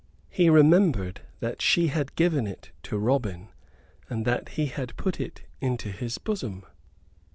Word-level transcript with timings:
He 0.31 0.49
remembered 0.49 1.21
that 1.41 1.61
she 1.61 1.89
had 1.89 2.15
given 2.15 2.47
it 2.47 2.71
to 2.85 2.97
Robin, 2.97 3.49
and 4.09 4.25
that 4.25 4.49
he 4.57 4.65
had 4.65 4.97
put 4.97 5.19
it 5.21 5.43
into 5.59 5.89
his 5.91 6.17
bosom. 6.17 6.65